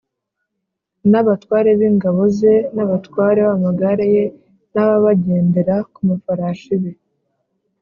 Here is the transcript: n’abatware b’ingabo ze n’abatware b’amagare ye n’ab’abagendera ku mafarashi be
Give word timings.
n’abatware 1.11 1.69
b’ingabo 1.79 2.21
ze 2.37 2.53
n’abatware 2.75 3.39
b’amagare 3.47 4.05
ye 4.15 4.23
n’ab’abagendera 4.73 5.75
ku 5.93 5.99
mafarashi 6.07 6.73
be 6.81 6.91